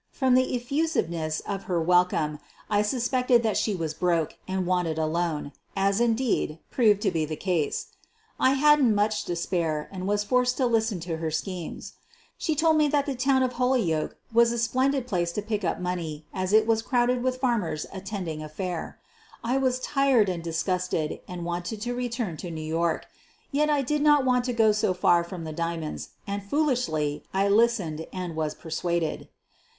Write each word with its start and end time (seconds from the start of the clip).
From 0.11 0.33
the 0.33 0.55
effusiveness 0.55 1.41
of 1.41 1.65
her 1.65 1.79
welcome 1.79 2.39
I 2.71 2.81
suspected 2.81 3.43
that 3.43 3.55
she 3.55 3.75
was 3.75 3.93
"broke" 3.93 4.35
and 4.47 4.65
wanted 4.65 4.97
a 4.97 5.05
loan, 5.05 5.51
as, 5.75 6.01
indeed, 6.01 6.57
proved 6.71 7.01
to 7.03 7.11
be 7.11 7.23
the 7.23 7.35
case. 7.35 7.89
I 8.39 8.53
hadn't 8.53 8.95
much 8.95 9.25
to 9.25 9.35
spare, 9.35 9.87
and 9.91 10.07
was 10.07 10.23
forced 10.23 10.57
to 10.57 10.65
listen 10.65 10.99
to 11.01 11.17
her 11.17 11.29
schemes. 11.29 11.93
She 12.35 12.55
told 12.55 12.77
me 12.77 12.87
that 12.87 13.05
the 13.05 13.13
town 13.13 13.43
of 13.43 13.53
Hol 13.53 13.77
yoke 13.77 14.17
was 14.33 14.51
a 14.51 14.57
splendid 14.57 15.05
place 15.05 15.31
to 15.33 15.41
pick 15.43 15.63
up 15.63 15.79
money, 15.79 16.25
as 16.33 16.51
it 16.51 16.65
was 16.65 16.81
crowded 16.81 17.21
with 17.21 17.37
farmers 17.37 17.85
attending 17.93 18.41
a 18.41 18.49
fair. 18.49 18.97
I 19.43 19.57
was 19.59 19.79
tired 19.79 20.29
and 20.29 20.41
disgusted 20.43 21.19
and 21.27 21.45
wanted 21.45 21.79
to 21.81 21.93
return 21.93 22.37
to 22.37 22.49
New 22.49 22.61
York. 22.65 23.05
Yet 23.51 23.69
I 23.69 23.83
did 23.83 24.01
not 24.01 24.25
want 24.25 24.45
to 24.45 24.53
go 24.53 24.71
so 24.71 24.95
far 24.95 25.23
from 25.23 25.43
the 25.43 25.53
diamonds, 25.53 26.09
and, 26.25 26.41
foolishly, 26.41 27.23
I 27.35 27.47
listened 27.47 28.07
and 28.11 28.35
was 28.35 28.55
persuaded. 28.55 29.29